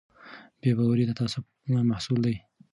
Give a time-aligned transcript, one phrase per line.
[0.59, 1.43] بې باوري د تعصب
[1.91, 2.35] محصول دی